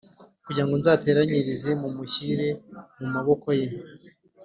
kugirango 0.45 0.75
nzateranyirize 0.81 1.71
mumushyire 1.81 2.47
mumaboko 2.99 3.47
ye, 3.59 3.67